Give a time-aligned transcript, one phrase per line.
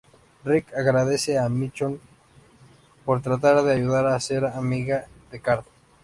[0.43, 1.99] Rick agradece a Michonne
[3.05, 5.63] por tratar de ayudar y ser amiga de Carl.